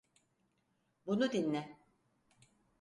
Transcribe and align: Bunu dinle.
Bunu 1.05 1.31
dinle. 1.31 1.77